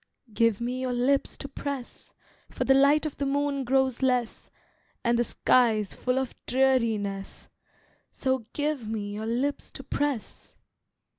[0.33, 2.11] Give me your lips to press,
[2.49, 4.49] For the light of the moon grows less,
[5.03, 7.49] And the sky's full of dreariness,
[8.11, 10.53] So give me your lips to press.